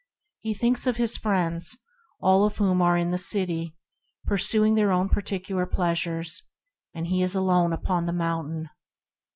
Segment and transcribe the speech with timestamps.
[0.39, 1.77] He thinks of his friends,
[2.19, 3.75] all of whom are in the city,
[4.25, 6.41] pursuing their own particular pleasures;
[6.91, 8.71] and he is alone upon the mountain.